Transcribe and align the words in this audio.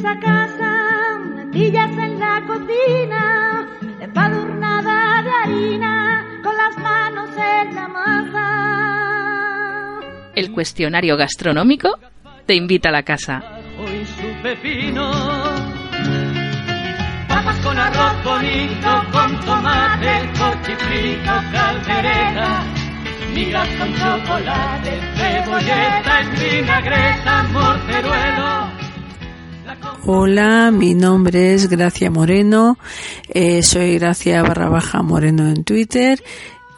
esa 0.00 0.18
casa, 0.18 1.18
lentillas 1.36 1.90
en 1.90 2.18
la 2.18 2.42
cocina, 2.46 3.68
empadurnada 4.00 5.22
de 5.22 5.30
harina, 5.30 6.24
con 6.42 6.56
las 6.56 6.78
manos 6.78 7.28
en 7.36 7.74
la 7.74 7.86
masa. 7.88 8.40
El 10.34 10.52
cuestionario 10.52 11.18
gastronómico 11.18 11.98
te 12.46 12.54
invita 12.54 12.88
a 12.88 12.92
la 12.92 13.02
casa. 13.02 13.42
Hoy 13.78 14.06
su 14.06 14.42
pepino. 14.42 15.12
Papas 17.28 17.58
con 17.58 17.78
arroz 17.78 18.24
bonito, 18.24 19.04
con 19.12 19.38
tomate, 19.40 20.30
cochifrito, 20.38 21.32
caldereta. 21.52 22.64
Migas 23.34 23.68
con 23.78 23.94
chocolate, 23.94 24.98
cebolleta, 25.14 26.20
en 26.20 26.30
vinagreta, 26.30 27.42
morteruelo. 27.52 28.79
Hola, 30.06 30.70
mi 30.70 30.94
nombre 30.94 31.52
es 31.52 31.68
Gracia 31.68 32.10
Moreno, 32.10 32.78
eh, 33.28 33.62
soy 33.62 33.98
Gracia 33.98 34.42
barra 34.42 34.70
baja 34.70 35.02
Moreno 35.02 35.46
en 35.46 35.62
Twitter 35.62 36.24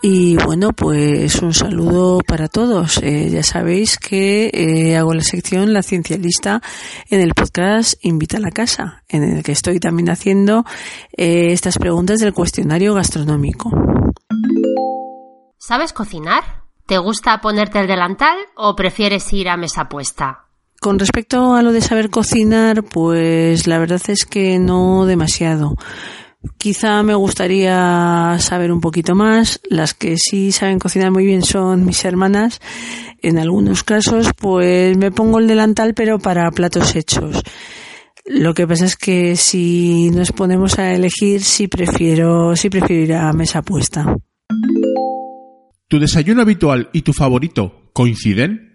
y 0.03 0.37
bueno, 0.37 0.73
pues 0.73 1.41
un 1.41 1.55
saludo 1.55 2.19
para 2.27 2.49
todos. 2.49 2.99
Eh, 2.99 3.31
ya 3.31 3.45
sabéis 3.45 3.97
que 3.97 4.51
eh, 4.53 4.97
hago 4.97 5.15
la 5.15 5.23
sección 5.23 5.73
La 5.73 5.85
Ciencia 5.85 6.19
Lista 6.19 6.61
en 7.09 7.21
el 7.21 7.33
podcast 7.35 7.95
Invita 8.05 8.39
a 8.39 8.41
la 8.41 8.51
Casa, 8.51 9.05
en 9.09 9.23
el 9.23 9.45
que 9.45 9.53
estoy 9.53 9.79
también 9.79 10.11
haciendo 10.11 10.65
estas 11.13 11.79
preguntas 11.79 12.19
del 12.19 12.35
cuestionario 12.35 12.93
gastronómico. 12.95 13.71
¿Sabes 15.59 15.93
cocinar? 15.93 16.43
¿Te 16.87 16.99
gusta 16.99 17.41
ponerte 17.41 17.79
el 17.79 17.87
delantal 17.87 18.37
o 18.57 18.75
prefieres 18.75 19.33
ir 19.33 19.49
a 19.49 19.57
mesa 19.57 19.89
puesta? 19.89 20.49
Con 20.83 20.99
respecto 20.99 21.55
a 21.55 21.63
lo 21.63 21.71
de 21.71 21.81
saber 21.81 22.11
cocinar, 22.11 22.83
pues 22.83 23.69
la 23.69 23.79
verdad 23.79 24.03
es 24.09 24.27
que 24.27 24.59
no 24.59 25.07
demasiado. 25.07 25.77
Quizá 26.59 27.05
me 27.05 27.15
gustaría 27.15 28.35
saber 28.41 28.73
un 28.73 28.81
poquito 28.81 29.15
más. 29.15 29.61
Las 29.71 29.95
que 29.95 30.17
sí 30.17 30.51
saben 30.51 30.81
cocinar 30.81 31.13
muy 31.13 31.25
bien 31.25 31.43
son 31.43 31.87
mis 31.87 32.05
hermanas. 32.05 32.61
En 33.21 33.39
algunos 33.39 33.85
casos, 33.85 34.33
pues 34.37 34.97
me 34.99 35.13
pongo 35.13 35.39
el 35.39 35.47
delantal, 35.47 35.95
pero 35.95 36.19
para 36.19 36.51
platos 36.51 36.97
hechos. 36.97 37.45
Lo 38.27 38.53
que 38.53 38.67
pasa 38.67 38.85
es 38.85 38.97
que 38.97 39.37
si 39.37 40.11
nos 40.11 40.33
ponemos 40.33 40.81
a 40.81 40.93
elegir, 40.93 41.43
sí 41.43 41.69
prefiero, 41.69 42.57
sí 42.57 42.71
prefiero 42.71 43.05
ir 43.05 43.15
a 43.15 43.33
mesa 43.33 43.63
puesta. 43.63 44.17
¿Tu 45.87 46.01
desayuno 46.01 46.43
habitual 46.43 46.91
y 46.93 47.03
tu 47.03 47.13
favorito 47.13 47.89
coinciden? 47.93 48.72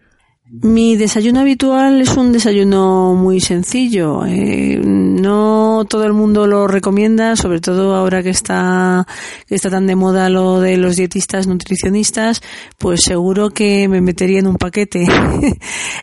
Mi 0.50 0.96
desayuno 0.96 1.42
habitual 1.42 2.00
es 2.02 2.16
un 2.16 2.32
desayuno 2.32 3.14
muy 3.16 3.42
sencillo. 3.42 4.26
eh, 4.26 4.80
no 4.82 5.86
todo 5.90 6.06
el 6.06 6.14
mundo 6.14 6.48
lo 6.48 6.68
recomienda, 6.68 7.36
sobre 7.36 7.60
todo 7.60 7.96
ahora 7.96 8.24
que 8.24 8.30
está, 8.30 9.06
que 9.46 9.56
está 9.56 9.70
tan 9.70 9.88
de 9.88 9.96
moda 9.96 10.30
lo 10.30 10.62
de 10.62 10.78
los 10.78 10.96
dietistas 10.96 11.48
nutricionistas, 11.48 12.42
pues 12.78 13.02
seguro 13.02 13.50
que 13.50 13.88
me 13.90 14.00
metería 14.00 14.40
en 14.40 14.48
un 14.48 14.56
paquete. 14.56 15.06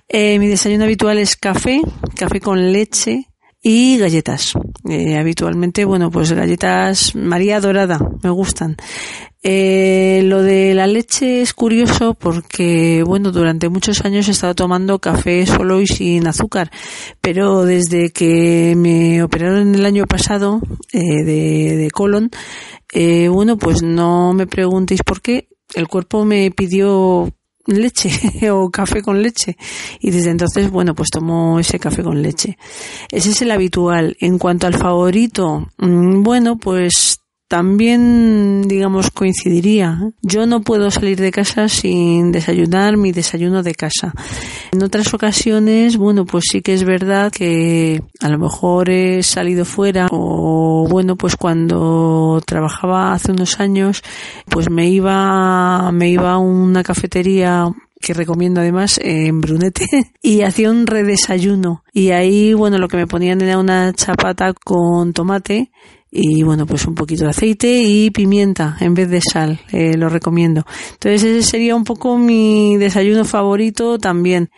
Eh, 0.09 0.39
mi 0.39 0.47
desayuno 0.47 0.85
habitual 0.85 1.19
es 1.19 1.35
café, 1.37 1.81
café 2.15 2.41
con 2.41 2.73
leche 2.73 3.34
y 3.65 3.97
galletas. 3.97 4.53
Eh, 4.89 5.17
habitualmente, 5.17 5.87
bueno, 5.87 6.11
pues 6.11 6.31
galletas 6.31 7.17
María 7.17 7.59
Dorada, 7.61 7.99
me 8.23 8.29
gustan. 8.31 8.77
Eh, 9.43 10.23
lo 10.25 10.43
de 10.43 10.75
la 10.75 10.87
leche 10.87 11.41
es 11.43 11.53
curioso 11.55 12.15
porque, 12.15 13.03
bueno, 13.05 13.33
durante 13.33 13.69
muchos 13.69 14.05
años 14.05 14.29
he 14.29 14.31
estado 14.31 14.55
tomando 14.55 14.99
café 14.99 15.45
solo 15.47 15.81
y 15.81 15.87
sin 15.87 16.27
azúcar, 16.27 16.71
pero 17.21 17.65
desde 17.65 18.11
que 18.11 18.75
me 18.77 19.23
operaron 19.23 19.75
el 19.75 19.85
año 19.85 20.07
pasado 20.07 20.61
eh, 20.93 21.25
de, 21.25 21.77
de 21.77 21.91
colon, 21.91 22.31
eh, 22.93 23.29
bueno, 23.29 23.59
pues 23.59 23.83
no 23.83 24.33
me 24.35 24.47
preguntéis 24.47 25.03
por 25.03 25.21
qué, 25.21 25.49
el 25.75 25.89
cuerpo 25.89 26.25
me 26.25 26.51
pidió 26.51 27.31
leche 27.67 28.11
o 28.51 28.71
café 28.71 29.03
con 29.03 29.23
leche. 29.23 29.57
Y 30.01 30.11
desde 30.11 30.31
entonces 30.31 30.71
bueno 30.71 30.95
pues 30.95 31.11
tomo 31.11 31.59
ese 31.59 31.79
café 31.79 32.03
con 32.03 32.23
leche. 32.23 32.59
Ese 33.11 33.31
es 33.31 33.43
el 33.43 33.51
habitual. 33.51 34.17
En 34.21 34.39
cuanto 34.39 34.67
al 34.67 34.75
favorito 34.75 35.69
mm, 35.79 36.23
bueno 36.23 36.57
pues 36.57 37.24
también 37.55 38.63
digamos 38.63 39.13
coincidiría. 39.13 40.11
Yo 40.23 40.45
no 40.45 40.63
puedo 40.63 40.91
salir 40.91 41.21
de 41.21 41.31
casa 41.31 41.69
sin 41.69 42.33
desayunar 42.33 42.97
mi 42.97 43.13
desayuno 43.13 43.63
de 43.63 43.77
casa. 43.77 44.13
En 44.73 44.83
otras 44.83 45.15
ocasiones 45.15 45.97
bueno 45.97 46.25
pues 46.27 46.47
sí 46.51 46.63
que 46.63 46.75
es 46.75 46.83
verdad 46.83 47.31
que 47.31 48.03
a 48.21 48.29
lo 48.29 48.41
mejor 48.41 48.91
he 48.91 49.23
salido 49.23 49.65
fuera 49.65 50.09
o 50.11 50.89
bueno 50.91 51.15
pues 51.15 51.37
cuando 51.37 52.43
trabajaba 52.45 53.13
hace 53.13 53.31
unos 53.31 53.61
años 53.61 54.03
pues 54.49 54.69
me 54.69 54.89
iba 54.89 55.93
me 55.93 56.09
iba 56.09 56.33
a 56.33 56.39
una 56.39 56.83
cafetería 56.83 57.69
que 58.01 58.15
recomiendo 58.15 58.63
además 58.63 58.99
en 59.01 59.41
Brunete 59.41 59.87
y 60.23 60.43
hacía 60.43 60.73
un 60.73 60.89
redesayuno. 60.89 61.85
Y 61.93 62.11
ahí 62.11 62.53
bueno 62.53 62.79
lo 62.79 62.89
que 62.89 62.97
me 62.97 63.07
ponían 63.07 63.41
era 63.43 63.59
una 63.59 63.93
chapata 63.93 64.53
con 64.55 65.13
tomate 65.13 65.71
y 66.15 66.43
bueno 66.45 66.65
pues 66.65 66.87
un 66.87 66.95
poquito 66.95 67.25
de 67.25 67.31
aceite 67.31 67.83
y 67.83 68.11
pimienta 68.11 68.77
en 68.81 68.95
vez 68.95 69.11
de 69.11 69.21
sal 69.21 69.61
eh, 69.73 69.97
lo 69.97 70.09
recomiendo 70.09 70.65
entonces 70.93 71.25
ese 71.25 71.43
sería 71.43 71.75
un 71.75 71.85
poco 71.85 72.17
mi 72.17 72.77
desayuno 72.77 73.25
favorito 73.25 73.99
también 73.99 74.51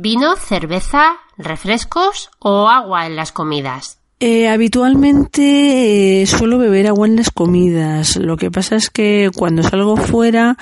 ¿Vino, 0.00 0.36
cerveza, 0.36 1.16
refrescos 1.36 2.30
o 2.38 2.68
agua 2.68 3.06
en 3.06 3.16
las 3.16 3.32
comidas? 3.32 3.98
Eh, 4.20 4.48
habitualmente 4.48 6.22
eh, 6.22 6.26
suelo 6.26 6.56
beber 6.56 6.86
agua 6.86 7.08
en 7.08 7.16
las 7.16 7.32
comidas. 7.32 8.14
Lo 8.14 8.36
que 8.36 8.48
pasa 8.48 8.76
es 8.76 8.90
que 8.90 9.32
cuando 9.36 9.64
salgo 9.64 9.96
fuera, 9.96 10.56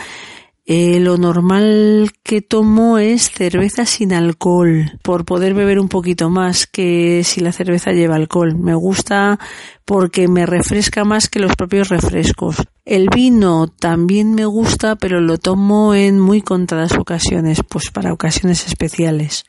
eh, 0.69 0.99
lo 0.99 1.16
normal 1.16 2.10
que 2.25 2.43
tomo 2.43 2.99
es 2.99 3.31
cerveza 3.31 3.87
sin 3.87 4.12
alcohol, 4.12 4.99
por 5.03 5.25
poder 5.25 5.54
beber 5.54 5.78
un 5.78 5.88
poquito 5.88 6.28
más 6.28 6.66
que 6.66 7.22
si 7.22 7.41
la 7.41 7.53
cerveza 7.53 7.93
lleva 7.93 8.16
alcohol. 8.16 8.56
Me 8.59 8.75
gusta 8.75 9.38
porque 9.84 10.26
me 10.26 10.44
refresca 10.44 11.05
más 11.05 11.28
que 11.28 11.38
los 11.38 11.55
propios 11.55 11.88
refrescos. 11.88 12.56
El 12.84 13.09
vino 13.09 13.69
también 13.69 14.34
me 14.34 14.44
gusta, 14.44 14.97
pero 14.97 15.21
lo 15.21 15.38
tomo 15.38 15.94
en 15.94 16.19
muy 16.19 16.43
contadas 16.43 16.99
ocasiones, 16.99 17.60
pues 17.69 17.93
para 17.93 18.12
ocasiones 18.12 18.66
especiales. 18.66 19.44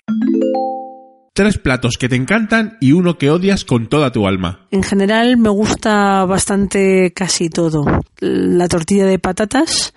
Tres 1.34 1.58
platos 1.58 1.98
que 1.98 2.10
te 2.10 2.16
encantan 2.16 2.78
y 2.80 2.94
uno 2.94 3.18
que 3.18 3.32
odias 3.32 3.66
con 3.66 3.90
toda 3.90 4.12
tu 4.12 4.28
alma. 4.28 4.68
En 4.70 4.84
general 4.84 5.38
me 5.38 5.50
gusta 5.50 6.26
bastante 6.26 7.12
casi 7.14 7.50
todo. 7.50 7.86
La 8.20 8.68
tortilla 8.68 9.06
de 9.06 9.20
patatas, 9.20 9.94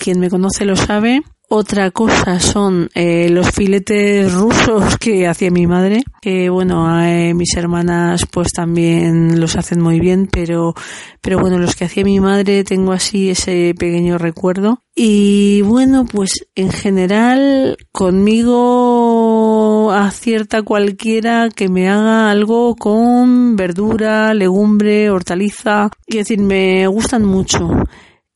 quien 0.00 0.18
me 0.18 0.30
conoce 0.30 0.64
lo 0.64 0.74
sabe. 0.74 1.22
Otra 1.52 1.90
cosa 1.90 2.38
son 2.38 2.90
eh, 2.94 3.28
los 3.28 3.50
filetes 3.50 4.32
rusos 4.32 4.96
que 5.00 5.26
hacía 5.26 5.50
mi 5.50 5.66
madre, 5.66 6.04
que 6.22 6.48
bueno, 6.48 7.04
eh, 7.04 7.34
mis 7.34 7.56
hermanas 7.56 8.24
pues 8.30 8.52
también 8.52 9.40
los 9.40 9.56
hacen 9.56 9.80
muy 9.80 9.98
bien, 9.98 10.28
pero, 10.30 10.74
pero 11.20 11.40
bueno, 11.40 11.58
los 11.58 11.74
que 11.74 11.86
hacía 11.86 12.04
mi 12.04 12.20
madre 12.20 12.62
tengo 12.62 12.92
así 12.92 13.30
ese 13.30 13.74
pequeño 13.76 14.16
recuerdo. 14.16 14.84
Y 14.94 15.62
bueno, 15.62 16.04
pues 16.04 16.46
en 16.54 16.70
general 16.70 17.76
conmigo 17.90 19.90
acierta 19.90 20.62
cualquiera 20.62 21.48
que 21.48 21.68
me 21.68 21.88
haga 21.88 22.30
algo 22.30 22.76
con 22.76 23.56
verdura, 23.56 24.34
legumbre, 24.34 25.10
hortaliza. 25.10 25.90
Es 26.06 26.16
decir, 26.16 26.38
me 26.38 26.86
gustan 26.86 27.24
mucho. 27.24 27.70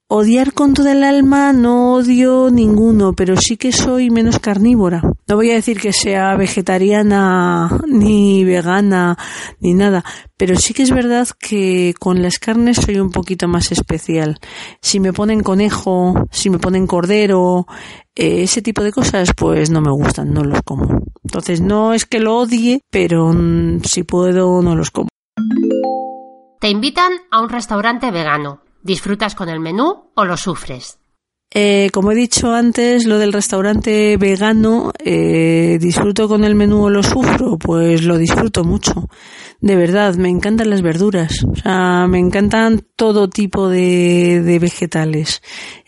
Odiar 0.07 0.53
con 0.53 0.75
todo 0.75 0.91
el 0.91 1.03
alma 1.03 1.55
no 1.55 1.95
odio 1.95 2.51
ninguno, 2.51 3.15
pero 3.15 3.37
sí 3.39 3.57
que 3.57 3.73
soy 3.73 4.11
menos 4.11 4.39
carnívora. 4.39 5.01
No 5.27 5.37
voy 5.37 5.51
a 5.51 5.55
decir 5.55 5.81
que 5.81 5.95
sea 5.95 6.37
vegetariana 6.37 7.71
ni 7.89 8.45
vegana 8.45 9.17
ni 9.61 9.73
nada, 9.73 10.05
pero 10.37 10.57
sí 10.57 10.75
que 10.75 10.83
es 10.83 10.91
verdad 10.91 11.27
que 11.41 11.95
con 11.99 12.21
las 12.21 12.39
carnes 12.39 12.77
soy 12.77 12.99
un 12.99 13.11
poquito 13.11 13.49
más 13.49 13.73
especial. 13.73 14.39
Si 14.83 15.01
me 15.01 15.15
ponen 15.15 15.43
conejo, 15.43 16.27
si 16.31 16.51
me 16.51 16.59
ponen 16.59 16.87
cordero, 16.87 17.67
eh, 18.15 18.43
ese 18.43 18.61
tipo 18.61 18.83
de 18.83 18.93
cosas, 18.93 19.31
pues 19.35 19.71
no 19.71 19.81
me 19.81 19.91
gustan, 19.91 20.35
no 20.35 20.45
los 20.45 20.61
como. 20.67 21.01
Entonces 21.25 21.63
no 21.63 21.95
es 21.95 22.05
que 22.05 22.21
lo 22.21 22.37
odie, 22.41 22.83
pero 22.91 23.33
mm, 23.33 23.81
si 23.85 24.03
puedo 24.03 24.61
no 24.61 24.77
los 24.77 24.91
como. 24.91 25.09
Te 26.61 26.69
invitan 26.69 27.13
a 27.31 27.41
un 27.41 27.49
restaurante 27.49 28.11
vegano. 28.11 28.64
¿Disfrutas 28.85 29.35
con 29.35 29.49
el 29.49 29.61
menú 29.61 30.11
o 30.15 30.27
lo 30.27 30.37
sufres? 30.37 30.99
Eh, 31.57 31.89
como 31.91 32.13
he 32.13 32.15
dicho 32.15 32.53
antes, 32.53 33.07
lo 33.07 33.17
del 33.17 33.33
restaurante 33.33 34.19
vegano, 34.19 34.93
eh, 34.99 35.79
¿disfruto 35.81 36.29
con 36.29 36.45
el 36.45 36.55
menú 36.55 36.85
o 36.85 36.91
lo 36.91 37.03
sufro? 37.03 37.57
Pues 37.57 38.03
lo 38.03 38.19
disfruto 38.19 38.63
mucho. 38.63 39.09
De 39.63 39.75
verdad, 39.75 40.17
me 40.17 40.29
encantan 40.29 40.69
las 40.69 40.83
verduras. 40.83 41.45
O 41.51 41.57
sea, 41.57 42.07
me 42.09 42.19
encantan 42.19 42.85
todo 42.95 43.31
tipo 43.31 43.71
de, 43.71 44.59
vegetales, 44.61 45.41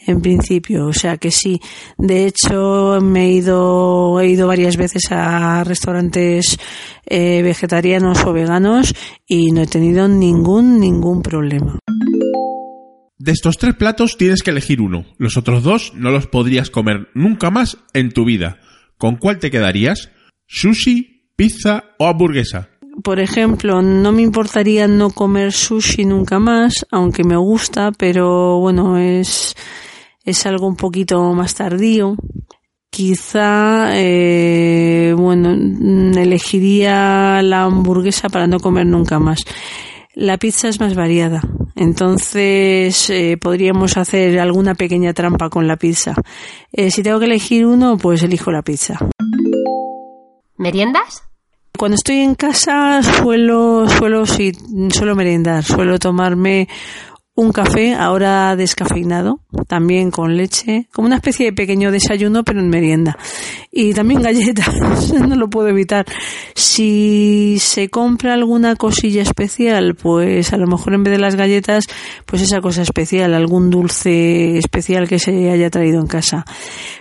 en 0.06 0.22
principio. 0.22 0.87
O 0.87 0.94
sea 0.94 1.19
que 1.19 1.31
sí. 1.31 1.60
De 1.99 2.25
hecho, 2.25 2.99
me 3.02 3.26
he 3.26 3.32
ido, 3.32 4.20
he 4.20 4.28
ido 4.28 4.49
varias 4.49 4.78
veces 4.78 5.02
a 5.10 5.64
restaurantes 5.64 6.56
eh, 7.04 7.42
vegetarianos 7.42 8.25
o 8.25 8.32
veganos 8.32 8.94
y 9.26 9.52
no 9.52 9.60
he 9.60 9.66
tenido 9.66 10.08
ningún, 10.08 10.81
ningún 10.81 11.20
problema. 11.20 11.78
De 13.18 13.32
estos 13.32 13.56
tres 13.56 13.74
platos 13.74 14.18
tienes 14.18 14.42
que 14.42 14.50
elegir 14.50 14.82
uno. 14.82 15.06
Los 15.16 15.38
otros 15.38 15.62
dos 15.62 15.92
no 15.94 16.10
los 16.10 16.26
podrías 16.26 16.68
comer 16.68 17.08
nunca 17.14 17.50
más 17.50 17.78
en 17.94 18.12
tu 18.12 18.26
vida. 18.26 18.60
¿Con 18.98 19.16
cuál 19.16 19.38
te 19.38 19.50
quedarías? 19.50 20.10
¿Sushi, 20.46 21.30
pizza 21.34 21.84
o 21.98 22.08
hamburguesa? 22.08 22.68
Por 23.02 23.18
ejemplo, 23.18 23.80
no 23.80 24.12
me 24.12 24.20
importaría 24.20 24.86
no 24.86 25.10
comer 25.10 25.52
sushi 25.52 26.04
nunca 26.04 26.38
más, 26.38 26.86
aunque 26.90 27.24
me 27.24 27.36
gusta, 27.36 27.90
pero 27.92 28.58
bueno, 28.58 28.98
es, 28.98 29.54
es 30.24 30.44
algo 30.44 30.66
un 30.66 30.76
poquito 30.76 31.32
más 31.32 31.54
tardío. 31.54 32.16
Quizá, 32.90 33.90
eh, 33.94 35.14
bueno, 35.16 35.52
elegiría 36.18 37.40
la 37.42 37.64
hamburguesa 37.64 38.28
para 38.28 38.46
no 38.46 38.60
comer 38.60 38.86
nunca 38.86 39.18
más. 39.18 39.40
La 40.14 40.38
pizza 40.38 40.68
es 40.68 40.80
más 40.80 40.94
variada, 40.94 41.42
entonces 41.76 43.11
eh, 43.11 43.37
podríamos 43.38 43.96
hacer 43.99 44.38
alguna 44.40 44.75
pequeña 44.75 45.12
trampa 45.12 45.50
con 45.50 45.69
la 45.69 45.76
pizza. 45.76 46.14
Eh, 46.73 46.90
si 46.90 47.02
tengo 47.02 47.19
que 47.19 47.26
elegir 47.26 47.67
uno, 47.67 47.99
pues 47.99 48.23
elijo 48.23 48.50
la 48.50 48.62
pizza. 48.62 48.99
¿Meriendas? 50.56 51.23
Cuando 51.76 51.96
estoy 51.96 52.20
en 52.20 52.34
casa 52.34 53.02
suelo, 53.02 53.87
suelo, 53.88 54.25
sí, 54.25 54.52
suelo 54.90 55.14
merendar, 55.14 55.62
suelo 55.62 55.99
tomarme 55.99 56.69
un 57.36 57.52
café, 57.52 57.94
ahora 57.94 58.56
descafeinado, 58.56 59.40
también 59.68 60.10
con 60.10 60.38
leche, 60.38 60.88
como 60.90 61.06
una 61.06 61.16
especie 61.16 61.46
de 61.46 61.52
pequeño 61.52 61.92
desayuno, 61.92 62.44
pero 62.44 62.60
en 62.60 62.70
merienda. 62.70 63.18
Y 63.70 63.92
también 63.92 64.22
galletas, 64.22 65.12
no 65.28 65.36
lo 65.36 65.50
puedo 65.50 65.68
evitar. 65.68 66.06
Si 66.54 67.58
se 67.60 67.90
compra 67.90 68.32
alguna 68.32 68.74
cosilla 68.74 69.20
especial, 69.20 69.96
pues 69.96 70.54
a 70.54 70.56
lo 70.56 70.66
mejor 70.66 70.94
en 70.94 71.04
vez 71.04 71.12
de 71.12 71.18
las 71.18 71.36
galletas, 71.36 71.84
pues 72.24 72.40
esa 72.40 72.62
cosa 72.62 72.80
especial, 72.80 73.34
algún 73.34 73.68
dulce 73.68 74.56
especial 74.56 75.06
que 75.06 75.18
se 75.18 75.50
haya 75.50 75.68
traído 75.68 76.00
en 76.00 76.06
casa. 76.06 76.46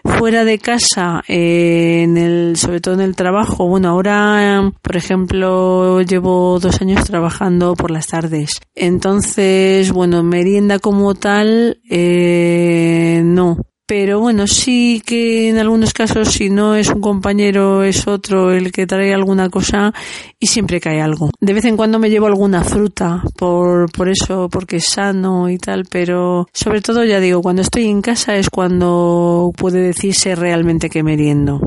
Fuera 0.03 0.43
de 0.43 0.59
casa, 0.59 1.23
sobre 1.25 2.81
todo 2.81 2.95
en 2.95 3.01
el 3.01 3.15
trabajo, 3.15 3.67
bueno, 3.69 3.87
ahora, 3.87 4.69
por 4.81 4.97
ejemplo, 4.97 6.01
llevo 6.01 6.59
dos 6.59 6.81
años 6.81 7.05
trabajando 7.05 7.73
por 7.75 7.89
las 7.89 8.07
tardes. 8.07 8.59
Entonces, 8.75 9.93
bueno, 9.93 10.24
merienda 10.25 10.79
como 10.79 11.15
tal, 11.15 11.79
eh, 11.89 13.21
no. 13.23 13.57
Pero 13.87 14.19
bueno, 14.19 14.47
sí 14.47 14.99
que 15.05 15.47
en 15.47 15.59
algunos 15.59 15.93
casos, 15.93 16.29
si 16.29 16.49
no 16.49 16.73
es 16.73 16.89
un 16.89 17.01
compañero, 17.01 17.83
es 17.83 18.07
otro 18.07 18.51
el 18.51 18.71
que 18.71 18.87
trae 18.87 19.13
alguna 19.13 19.49
cosa 19.49 19.93
y 20.39 20.47
siempre 20.47 20.79
cae 20.81 21.01
algo. 21.01 21.29
De 21.39 21.53
vez 21.53 21.65
en 21.65 21.77
cuando 21.77 21.99
me 21.99 22.09
llevo 22.09 22.25
alguna 22.25 22.63
fruta 22.63 23.21
por, 23.37 23.91
por 23.91 24.09
eso, 24.09 24.49
porque 24.49 24.77
es 24.77 24.85
sano 24.85 25.51
y 25.51 25.59
tal, 25.59 25.85
pero 25.87 26.47
sobre 26.51 26.81
todo 26.81 27.03
ya 27.03 27.19
digo, 27.19 27.43
cuando 27.43 27.61
estoy 27.61 27.85
en 27.85 28.01
casa 28.01 28.35
es 28.37 28.49
cuando 28.49 29.51
puede 29.55 29.81
decirse 29.81 30.33
realmente 30.33 30.89
que 30.89 31.03
meriendo. 31.03 31.61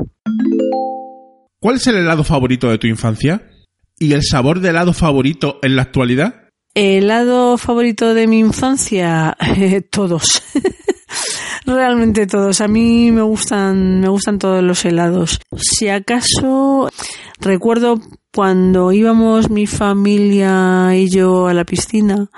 ¿Cuál 1.61 1.77
es 1.77 1.87
el 1.87 1.95
helado 1.95 2.25
favorito 2.25 2.69
de 2.69 2.79
tu 2.79 2.87
infancia? 2.87 3.49
¿Y 3.97 4.11
el 4.11 4.23
sabor 4.23 4.59
de 4.59 4.69
helado 4.69 4.91
favorito 4.91 5.59
en 5.61 5.77
la 5.77 5.83
actualidad? 5.83 6.48
Helado 6.75 7.57
favorito 7.57 8.13
de 8.13 8.27
mi 8.27 8.39
infancia, 8.39 9.35
todos. 9.89 10.43
Realmente 11.65 12.27
todos. 12.27 12.61
A 12.61 12.67
mí 12.67 13.11
me 13.11 13.21
gustan, 13.21 13.99
me 13.99 14.09
gustan 14.09 14.39
todos 14.39 14.63
los 14.63 14.85
helados. 14.85 15.39
Si 15.57 15.89
acaso 15.89 16.89
recuerdo 17.39 17.99
cuando 18.33 18.91
íbamos 18.91 19.49
mi 19.49 19.67
familia 19.67 20.95
y 20.95 21.09
yo 21.09 21.47
a 21.47 21.53
la 21.53 21.65
piscina, 21.65 22.29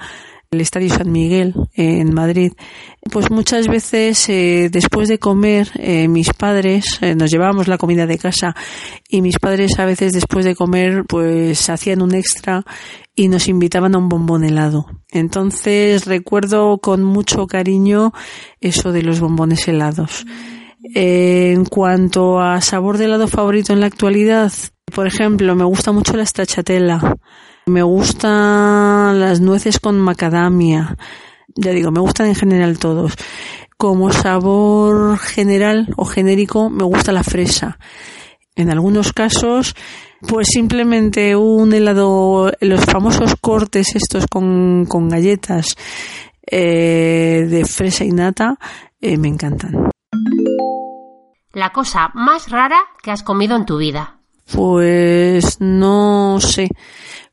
el 0.53 0.59
Estadio 0.59 0.89
San 0.89 1.09
Miguel 1.09 1.53
en 1.75 2.13
Madrid, 2.13 2.51
pues 3.09 3.31
muchas 3.31 3.69
veces 3.69 4.27
eh, 4.27 4.68
después 4.69 5.07
de 5.07 5.18
comer 5.18 5.69
eh, 5.75 6.09
mis 6.09 6.33
padres 6.33 6.98
eh, 7.00 7.15
nos 7.15 7.31
llevábamos 7.31 7.69
la 7.69 7.77
comida 7.77 8.06
de 8.06 8.18
casa 8.18 8.53
y 9.07 9.21
mis 9.21 9.39
padres 9.39 9.80
a 9.80 9.86
veces 9.86 10.12
después 10.12 10.44
de 10.44 10.53
comer 10.53 11.06
pues 11.07 11.69
hacían 11.69 12.01
un 12.01 12.13
extra 12.13 12.65
y 13.15 13.30
nos 13.30 13.48
invitaban 13.48 13.95
a 13.95 13.98
un 13.98 14.09
bombón 14.09 14.44
helado. 14.44 14.88
Entonces 15.09 16.06
recuerdo 16.06 16.80
con 16.80 17.01
mucho 17.01 17.48
cariño 17.48 18.12
eso 18.59 18.92
de 18.92 19.03
los 19.03 19.21
bombones 19.21 19.69
helados. 19.69 20.25
en 20.94 21.63
cuanto 21.63 22.42
a 22.42 22.59
sabor 22.59 22.98
de 22.98 23.06
helado 23.06 23.30
favorito 23.30 23.71
en 23.71 23.80
la 23.80 23.86
actualidad, 23.86 24.51
por 24.94 25.07
ejemplo, 25.07 25.56
me 25.56 25.63
gusta 25.63 25.94
mucho 25.94 26.18
la 26.18 26.25
stracciatella 26.25 27.00
me 27.66 27.84
gustan 27.84 29.19
las 29.19 29.40
nueces 29.40 29.80
con 29.80 30.00
macadamia. 30.00 30.98
Ya 31.56 31.72
digo, 31.72 31.92
me 31.92 32.00
gustan 32.00 32.28
en 32.28 32.36
general 32.36 32.80
todos. 32.80 33.13
Como 33.78 34.12
sabor 34.12 35.18
general 35.18 35.94
o 35.98 36.06
genérico, 36.06 36.69
me 36.69 36.84
gusta 36.84 37.12
la 37.12 37.24
fresa. 37.24 37.78
En 38.56 38.69
algunos 38.69 39.13
casos, 39.13 39.75
pues 40.28 40.48
simplemente 40.52 41.36
un 41.36 41.74
helado, 41.74 42.52
los 42.60 42.86
famosos 42.86 43.36
cortes 43.40 43.96
estos 43.96 44.28
con, 44.28 44.86
con 44.86 45.10
galletas 45.10 45.75
eh, 46.46 47.46
de 47.50 47.66
fresa 47.66 48.04
y 48.04 48.12
nata, 48.12 48.58
eh, 49.00 49.18
me 49.18 49.30
encantan. 49.30 49.90
La 51.54 51.72
cosa 51.72 52.12
más 52.13 52.50
rara 52.50 52.80
que 53.02 53.12
has 53.12 53.24
comido 53.24 53.56
en 53.56 53.66
tu 53.66 53.78
vida. 53.78 54.18
Pues 54.54 55.60
no 55.60 56.40
sé 56.40 56.69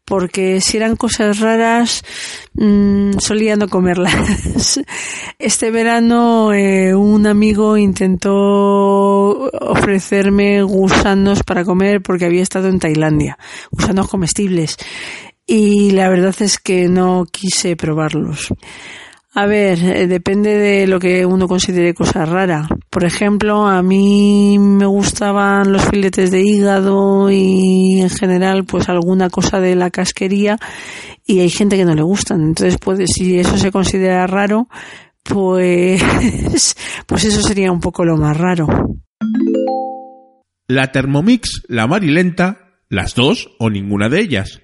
porque 0.08 0.60
si 0.60 0.78
eran 0.78 0.96
cosas 0.96 1.38
raras 1.40 2.02
mmm, 2.54 3.12
solía 3.18 3.56
no 3.56 3.68
comerlas. 3.68 4.80
Este 5.38 5.70
verano 5.70 6.52
eh, 6.52 6.94
un 6.94 7.26
amigo 7.26 7.76
intentó 7.76 9.50
ofrecerme 9.60 10.62
gusanos 10.62 11.42
para 11.44 11.64
comer 11.64 12.02
porque 12.02 12.24
había 12.24 12.42
estado 12.42 12.68
en 12.68 12.80
Tailandia, 12.80 13.38
gusanos 13.70 14.08
comestibles, 14.08 14.76
y 15.46 15.92
la 15.92 16.08
verdad 16.08 16.34
es 16.40 16.58
que 16.58 16.88
no 16.88 17.24
quise 17.30 17.76
probarlos. 17.76 18.52
A 19.34 19.46
ver, 19.46 19.78
eh, 19.82 20.06
depende 20.06 20.56
de 20.56 20.86
lo 20.86 20.98
que 20.98 21.26
uno 21.26 21.46
considere 21.46 21.94
cosa 21.94 22.24
rara. 22.24 22.66
Por 22.90 23.04
ejemplo, 23.04 23.66
a 23.66 23.82
mí 23.82 24.58
me 24.58 24.86
gustaban 24.86 25.70
los 25.70 25.84
filetes 25.84 26.30
de 26.30 26.40
hígado 26.40 27.30
y 27.30 28.00
en 28.00 28.10
general 28.10 28.64
pues 28.64 28.88
alguna 28.88 29.28
cosa 29.28 29.60
de 29.60 29.76
la 29.76 29.90
casquería 29.90 30.58
y 31.26 31.40
hay 31.40 31.50
gente 31.50 31.76
que 31.76 31.84
no 31.84 31.94
le 31.94 32.02
gustan. 32.02 32.40
Entonces, 32.40 32.78
pues 32.82 33.00
si 33.14 33.38
eso 33.38 33.58
se 33.58 33.70
considera 33.70 34.26
raro, 34.26 34.68
pues 35.22 36.02
pues 37.06 37.24
eso 37.24 37.42
sería 37.42 37.70
un 37.70 37.80
poco 37.80 38.04
lo 38.04 38.16
más 38.16 38.36
raro. 38.36 38.66
La 40.66 40.90
Thermomix, 40.90 41.62
la 41.68 41.86
Marilenta, 41.86 42.80
las 42.88 43.14
dos 43.14 43.50
o 43.58 43.70
ninguna 43.70 44.08
de 44.08 44.20
ellas. 44.20 44.60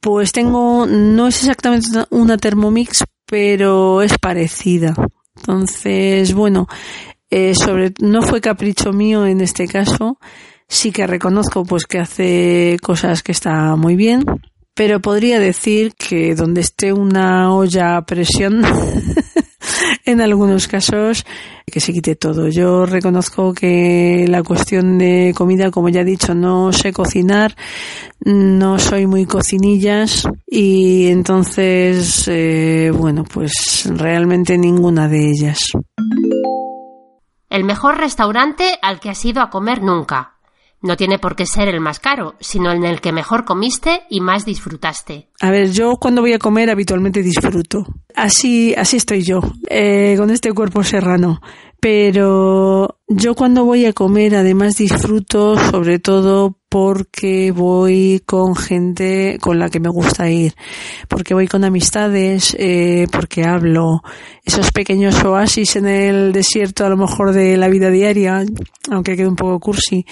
Pues 0.00 0.32
tengo, 0.32 0.86
no 0.86 1.28
es 1.28 1.40
exactamente 1.40 1.88
una 2.10 2.38
Thermomix, 2.38 3.04
pero 3.30 4.02
es 4.02 4.18
parecida. 4.18 4.94
Entonces, 5.36 6.34
bueno, 6.34 6.66
eh, 7.30 7.54
sobre, 7.54 7.94
no 8.00 8.22
fue 8.22 8.40
capricho 8.40 8.92
mío 8.92 9.24
en 9.24 9.40
este 9.40 9.68
caso. 9.68 10.18
Sí 10.68 10.90
que 10.90 11.06
reconozco 11.06 11.64
pues 11.64 11.86
que 11.86 11.98
hace 11.98 12.76
cosas 12.82 13.22
que 13.22 13.32
está 13.32 13.76
muy 13.76 13.96
bien, 13.96 14.24
pero 14.74 15.00
podría 15.00 15.38
decir 15.38 15.94
que 15.94 16.34
donde 16.34 16.60
esté 16.60 16.92
una 16.92 17.54
olla 17.54 17.96
a 17.96 18.04
presión 18.04 18.62
en 20.04 20.20
algunos 20.20 20.68
casos 20.68 21.24
que 21.66 21.80
se 21.80 21.92
quite 21.92 22.16
todo. 22.16 22.48
Yo 22.48 22.86
reconozco 22.86 23.54
que 23.54 24.26
la 24.28 24.42
cuestión 24.42 24.98
de 24.98 25.32
comida, 25.36 25.70
como 25.70 25.88
ya 25.88 26.00
he 26.00 26.04
dicho, 26.04 26.34
no 26.34 26.72
sé 26.72 26.92
cocinar, 26.92 27.54
no 28.24 28.78
soy 28.78 29.06
muy 29.06 29.26
cocinillas 29.26 30.28
y 30.46 31.08
entonces, 31.08 32.28
eh, 32.28 32.90
bueno, 32.94 33.24
pues 33.24 33.88
realmente 33.94 34.58
ninguna 34.58 35.08
de 35.08 35.30
ellas. 35.30 35.58
El 37.48 37.64
mejor 37.64 37.98
restaurante 37.98 38.78
al 38.80 39.00
que 39.00 39.10
has 39.10 39.24
ido 39.24 39.42
a 39.42 39.50
comer 39.50 39.82
nunca. 39.82 40.39
No 40.82 40.96
tiene 40.96 41.18
por 41.18 41.36
qué 41.36 41.44
ser 41.44 41.68
el 41.68 41.80
más 41.80 42.00
caro, 42.00 42.36
sino 42.40 42.72
en 42.72 42.84
el 42.84 43.00
que 43.00 43.12
mejor 43.12 43.44
comiste 43.44 44.02
y 44.08 44.20
más 44.20 44.46
disfrutaste. 44.46 45.28
A 45.40 45.50
ver, 45.50 45.72
yo 45.72 45.96
cuando 45.96 46.22
voy 46.22 46.32
a 46.32 46.38
comer 46.38 46.70
habitualmente 46.70 47.22
disfruto. 47.22 47.84
Así, 48.14 48.74
así 48.74 48.96
estoy 48.96 49.22
yo, 49.22 49.40
eh, 49.68 50.14
con 50.16 50.30
este 50.30 50.52
cuerpo 50.52 50.82
serrano. 50.82 51.40
Pero 51.80 52.99
Yo 53.12 53.34
cuando 53.34 53.64
voy 53.64 53.86
a 53.86 53.92
comer 53.92 54.36
además 54.36 54.76
disfruto 54.76 55.58
sobre 55.58 55.98
todo 55.98 56.60
porque 56.68 57.50
voy 57.50 58.22
con 58.24 58.54
gente 58.54 59.38
con 59.40 59.58
la 59.58 59.68
que 59.68 59.80
me 59.80 59.88
gusta 59.88 60.30
ir, 60.30 60.54
porque 61.08 61.34
voy 61.34 61.48
con 61.48 61.64
amistades, 61.64 62.56
eh, 62.56 63.08
porque 63.10 63.42
hablo, 63.42 64.02
esos 64.44 64.70
pequeños 64.70 65.24
oasis 65.24 65.74
en 65.74 65.88
el 65.88 66.32
desierto 66.32 66.86
a 66.86 66.88
lo 66.88 66.96
mejor 66.96 67.32
de 67.32 67.56
la 67.56 67.68
vida 67.68 67.90
diaria, 67.90 68.44
aunque 68.88 69.16
quede 69.16 69.26
un 69.26 69.34
poco 69.34 69.58
cursi. 69.58 70.06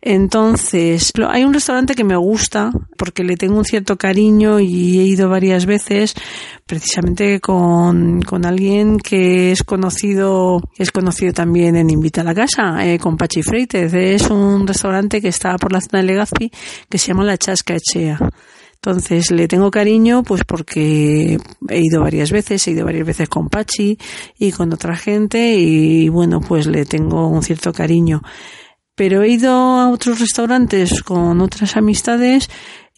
Entonces, 0.00 1.12
hay 1.28 1.44
un 1.44 1.54
restaurante 1.54 1.94
que 1.94 2.02
me 2.02 2.16
gusta 2.16 2.72
porque 2.96 3.22
le 3.22 3.36
tengo 3.36 3.58
un 3.58 3.64
cierto 3.64 3.96
cariño 3.96 4.58
y 4.58 4.98
he 4.98 5.04
ido 5.04 5.28
varias 5.28 5.64
veces 5.66 6.14
precisamente 6.66 7.38
con, 7.40 8.22
con 8.22 8.46
alguien 8.46 8.98
que 8.98 9.52
es 9.52 9.62
conocido, 9.62 10.60
es 10.76 10.90
conocido 10.90 11.34
también 11.34 11.76
en 11.76 11.90
Invita 12.22 12.30
a 12.30 12.34
la 12.34 12.34
Casa, 12.34 12.86
eh, 12.86 12.98
con 12.98 13.16
Pachi 13.16 13.42
Freites. 13.42 13.92
Es 13.92 14.30
un 14.30 14.66
restaurante 14.66 15.20
que 15.20 15.28
está 15.28 15.56
por 15.56 15.72
la 15.72 15.80
zona 15.80 16.00
de 16.00 16.04
Legazpi 16.04 16.50
que 16.88 16.98
se 16.98 17.08
llama 17.08 17.24
La 17.24 17.36
Chasca 17.36 17.74
Echea. 17.74 18.18
Entonces 18.74 19.30
le 19.30 19.48
tengo 19.48 19.70
cariño 19.70 20.22
pues 20.22 20.42
porque 20.44 21.38
he 21.68 21.80
ido 21.80 22.00
varias 22.02 22.30
veces, 22.30 22.66
he 22.66 22.72
ido 22.72 22.84
varias 22.84 23.06
veces 23.06 23.28
con 23.28 23.48
Pachi 23.48 23.98
y 24.38 24.52
con 24.52 24.72
otra 24.72 24.96
gente 24.96 25.54
y 25.54 26.08
bueno 26.08 26.40
pues 26.40 26.66
le 26.66 26.84
tengo 26.84 27.28
un 27.28 27.42
cierto 27.42 27.72
cariño 27.72 28.22
pero 28.96 29.22
he 29.22 29.28
ido 29.28 29.52
a 29.52 29.90
otros 29.90 30.18
restaurantes 30.18 31.02
con 31.02 31.40
otras 31.40 31.76
amistades 31.76 32.50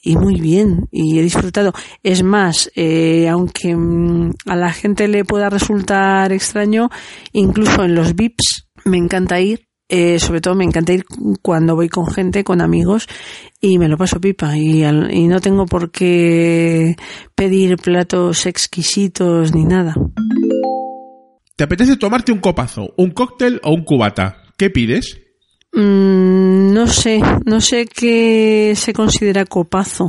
y 0.02 0.16
muy 0.16 0.40
bien 0.40 0.88
y 0.90 1.18
he 1.18 1.22
disfrutado. 1.22 1.72
Es 2.02 2.22
más, 2.22 2.70
eh, 2.74 3.28
aunque 3.28 3.74
mm, 3.74 4.32
a 4.46 4.56
la 4.56 4.72
gente 4.72 5.08
le 5.08 5.24
pueda 5.24 5.48
resultar 5.48 6.32
extraño, 6.32 6.90
incluso 7.32 7.84
en 7.84 7.94
los 7.94 8.14
VIPs 8.14 8.63
me 8.84 8.98
encanta 8.98 9.40
ir. 9.40 9.66
Eh, 9.86 10.18
sobre 10.18 10.40
todo 10.40 10.54
me 10.54 10.64
encanta 10.64 10.94
ir 10.94 11.04
cuando 11.42 11.74
voy 11.74 11.90
con 11.90 12.06
gente, 12.06 12.42
con 12.42 12.62
amigos 12.62 13.06
y 13.60 13.78
me 13.78 13.86
lo 13.86 13.98
paso 13.98 14.18
pipa 14.18 14.56
y, 14.56 14.82
y 14.82 15.28
no 15.28 15.40
tengo 15.42 15.66
por 15.66 15.90
qué 15.90 16.96
pedir 17.34 17.76
platos 17.76 18.46
exquisitos 18.46 19.54
ni 19.54 19.64
nada. 19.64 19.94
¿Te 21.56 21.64
apetece 21.64 21.96
tomarte 21.96 22.32
un 22.32 22.40
copazo, 22.40 22.94
un 22.96 23.10
cóctel 23.10 23.60
o 23.62 23.74
un 23.74 23.84
cubata? 23.84 24.42
¿Qué 24.56 24.70
pides? 24.70 25.20
Mm, 25.72 26.72
no 26.72 26.86
sé, 26.86 27.20
no 27.44 27.60
sé 27.60 27.86
qué 27.86 28.72
se 28.76 28.92
considera 28.92 29.44
copazo. 29.44 30.08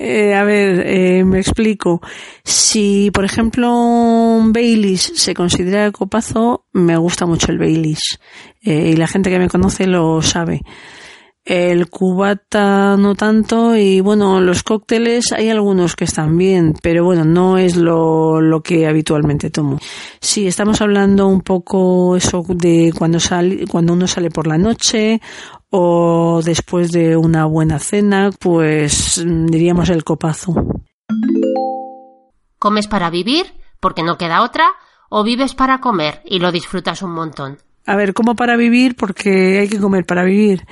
Eh, 0.00 0.34
a 0.34 0.44
ver, 0.44 0.84
eh, 0.86 1.24
me 1.24 1.40
explico. 1.40 2.00
Si, 2.44 3.10
por 3.12 3.24
ejemplo, 3.24 3.74
un 3.74 4.52
Baileys 4.52 5.12
se 5.14 5.34
considera 5.34 5.90
copazo, 5.90 6.66
me 6.72 6.96
gusta 6.96 7.26
mucho 7.26 7.50
el 7.50 7.58
Baileys. 7.58 8.18
Eh, 8.62 8.90
y 8.92 8.96
la 8.96 9.06
gente 9.06 9.30
que 9.30 9.38
me 9.38 9.48
conoce 9.48 9.86
lo 9.86 10.22
sabe. 10.22 10.62
El 11.48 11.88
cubata 11.88 12.94
no 12.98 13.14
tanto 13.14 13.74
y 13.74 14.02
bueno, 14.02 14.38
los 14.38 14.62
cócteles 14.62 15.32
hay 15.32 15.48
algunos 15.48 15.96
que 15.96 16.04
están 16.04 16.36
bien, 16.36 16.74
pero 16.82 17.06
bueno, 17.06 17.24
no 17.24 17.56
es 17.56 17.74
lo, 17.74 18.42
lo 18.42 18.60
que 18.60 18.86
habitualmente 18.86 19.48
tomo. 19.48 19.78
Si 20.20 20.46
estamos 20.46 20.82
hablando 20.82 21.26
un 21.26 21.40
poco 21.40 22.16
eso 22.16 22.44
de 22.46 22.92
cuando 22.94 23.18
sale, 23.18 23.66
cuando 23.66 23.94
uno 23.94 24.06
sale 24.06 24.28
por 24.28 24.46
la 24.46 24.58
noche 24.58 25.22
o 25.70 26.42
después 26.44 26.92
de 26.92 27.16
una 27.16 27.46
buena 27.46 27.78
cena, 27.78 28.28
pues 28.38 29.24
diríamos 29.24 29.88
el 29.88 30.04
copazo. 30.04 30.52
¿Comes 32.58 32.88
para 32.88 33.08
vivir? 33.08 33.46
Porque 33.80 34.02
no 34.02 34.18
queda 34.18 34.42
otra, 34.42 34.66
o 35.08 35.24
vives 35.24 35.54
para 35.54 35.80
comer 35.80 36.20
y 36.26 36.40
lo 36.40 36.52
disfrutas 36.52 37.00
un 37.00 37.12
montón. 37.12 37.56
A 37.86 37.96
ver, 37.96 38.12
como 38.12 38.36
para 38.36 38.58
vivir 38.58 38.96
porque 38.96 39.60
hay 39.60 39.68
que 39.70 39.80
comer 39.80 40.04
para 40.04 40.24
vivir. 40.24 40.66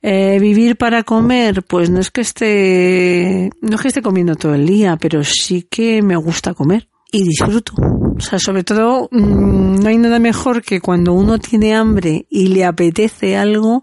Eh, 0.00 0.38
vivir 0.40 0.76
para 0.76 1.02
comer, 1.02 1.64
pues 1.64 1.90
no 1.90 1.98
es 1.98 2.10
que 2.10 2.20
esté, 2.20 3.50
no 3.60 3.74
es 3.74 3.82
que 3.82 3.88
esté 3.88 4.02
comiendo 4.02 4.36
todo 4.36 4.54
el 4.54 4.66
día, 4.66 4.96
pero 4.96 5.24
sí 5.24 5.66
que 5.68 6.02
me 6.02 6.16
gusta 6.16 6.54
comer 6.54 6.88
y 7.10 7.24
disfruto. 7.24 7.72
O 8.16 8.20
sea, 8.20 8.38
sobre 8.38 8.64
todo, 8.64 9.08
mm, 9.10 9.80
no 9.80 9.88
hay 9.88 9.98
nada 9.98 10.18
mejor 10.18 10.62
que 10.62 10.80
cuando 10.80 11.12
uno 11.12 11.38
tiene 11.38 11.74
hambre 11.74 12.26
y 12.30 12.48
le 12.48 12.64
apetece 12.64 13.36
algo, 13.36 13.82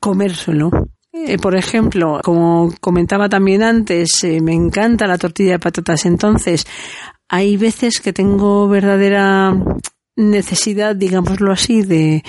comérselo. 0.00 0.70
Eh, 1.12 1.38
por 1.38 1.56
ejemplo, 1.56 2.20
como 2.24 2.72
comentaba 2.80 3.28
también 3.28 3.62
antes, 3.62 4.24
eh, 4.24 4.40
me 4.40 4.54
encanta 4.54 5.06
la 5.06 5.18
tortilla 5.18 5.52
de 5.52 5.58
patatas. 5.58 6.06
Entonces, 6.06 6.66
hay 7.28 7.56
veces 7.56 8.00
que 8.00 8.12
tengo 8.12 8.68
verdadera 8.68 9.54
necesidad, 10.16 10.94
digámoslo 10.94 11.52
así, 11.52 11.82
de, 11.82 12.22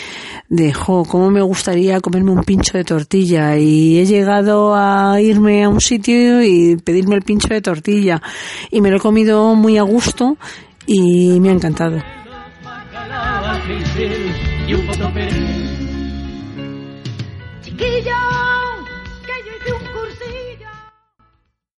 de, 0.49 0.73
jo, 0.73 1.03
cómo 1.05 1.29
me 1.29 1.41
gustaría 1.41 1.99
comerme 1.99 2.31
un 2.31 2.43
pincho 2.43 2.77
de 2.77 2.83
tortilla. 2.83 3.57
Y 3.57 3.99
he 3.99 4.05
llegado 4.05 4.73
a 4.75 5.19
irme 5.21 5.63
a 5.63 5.69
un 5.69 5.81
sitio 5.81 6.43
y 6.43 6.77
pedirme 6.77 7.15
el 7.15 7.23
pincho 7.23 7.49
de 7.49 7.61
tortilla. 7.61 8.21
Y 8.71 8.81
me 8.81 8.89
lo 8.89 8.97
he 8.97 9.01
comido 9.01 9.55
muy 9.55 9.77
a 9.77 9.83
gusto 9.83 10.37
y 10.85 11.39
me 11.39 11.49
ha 11.49 11.53
encantado. 11.53 12.01